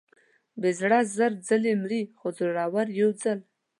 بې 0.61 0.71
زړه 0.79 0.99
زر 1.15 1.31
ځلې 1.47 1.73
مري، 1.81 2.01
خو 2.17 2.27
زړور 2.37 2.87
یو 2.99 3.09
ځل. 3.21 3.39